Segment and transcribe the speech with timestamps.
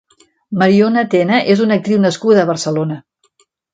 [0.61, 2.99] Mariona Tena és una actriu nascuda a Barcelona.